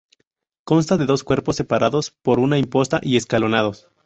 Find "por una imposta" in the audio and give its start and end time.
2.09-2.99